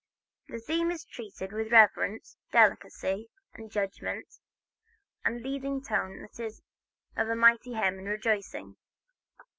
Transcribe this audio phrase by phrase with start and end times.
[0.47, 4.39] The theme is treated with reverence, delicacy and judgment,
[5.23, 6.63] and the leading tone is
[7.15, 8.77] that of a mighty hymn of rejoicing.